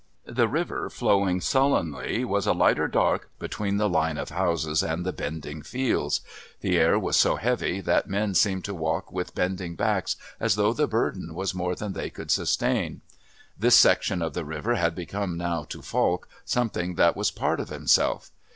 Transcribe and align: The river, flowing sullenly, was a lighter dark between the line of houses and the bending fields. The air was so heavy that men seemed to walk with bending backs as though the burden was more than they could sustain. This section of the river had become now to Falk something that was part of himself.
The 0.25 0.47
river, 0.47 0.89
flowing 0.89 1.41
sullenly, 1.41 2.25
was 2.25 2.47
a 2.47 2.53
lighter 2.55 2.87
dark 2.87 3.29
between 3.37 3.77
the 3.77 3.87
line 3.87 4.17
of 4.17 4.29
houses 4.29 4.81
and 4.81 5.05
the 5.05 5.13
bending 5.13 5.61
fields. 5.61 6.21
The 6.61 6.75
air 6.75 6.97
was 6.97 7.15
so 7.15 7.35
heavy 7.35 7.81
that 7.81 8.09
men 8.09 8.33
seemed 8.33 8.65
to 8.65 8.73
walk 8.73 9.11
with 9.11 9.35
bending 9.35 9.75
backs 9.75 10.15
as 10.39 10.55
though 10.55 10.73
the 10.73 10.87
burden 10.87 11.35
was 11.35 11.53
more 11.53 11.75
than 11.75 11.93
they 11.93 12.09
could 12.09 12.31
sustain. 12.31 13.01
This 13.55 13.75
section 13.75 14.23
of 14.23 14.33
the 14.33 14.43
river 14.43 14.73
had 14.73 14.95
become 14.95 15.37
now 15.37 15.65
to 15.65 15.83
Falk 15.83 16.27
something 16.45 16.95
that 16.95 17.15
was 17.15 17.29
part 17.29 17.59
of 17.59 17.69
himself. 17.69 18.31